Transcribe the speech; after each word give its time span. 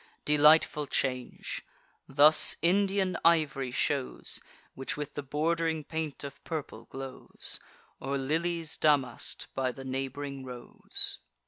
Delightful 0.25 0.87
change! 0.87 1.63
Thus 2.07 2.57
Indian 2.63 3.19
iv'ry 3.23 3.69
shows, 3.71 4.41
Which 4.73 4.97
with 4.97 5.13
the 5.13 5.21
bord'ring 5.21 5.83
paint 5.83 6.23
of 6.23 6.43
purple 6.43 6.85
glows; 6.85 7.59
Or 7.99 8.17
lilies 8.17 8.77
damask'd 8.77 9.45
by 9.53 9.71
the 9.71 9.85
neighb'ring 9.85 10.43
rose. 10.43 11.19